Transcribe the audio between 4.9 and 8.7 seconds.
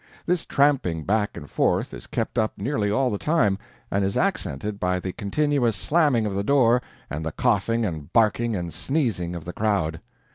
the continuous slamming of the door, and the coughing and barking